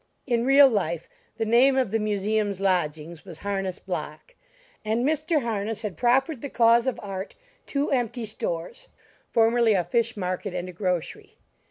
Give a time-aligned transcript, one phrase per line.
[0.25, 1.07] In real life
[1.37, 4.33] the name of the Museum's lodgings was Harness Block,
[4.83, 5.43] and Mr.
[5.43, 7.35] Harness had proffered the cause of art
[7.67, 8.87] two empty stores,
[9.31, 11.37] formerly a fish market and a grocery.